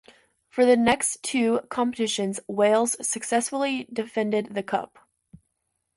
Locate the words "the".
0.65-0.75, 4.55-4.63